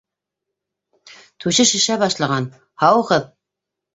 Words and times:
Түше 1.43 1.67
шешә 1.73 1.99
башлаған, 2.03 2.47
һауығыҙ! 2.85 3.29